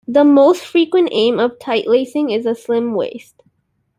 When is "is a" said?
2.35-2.55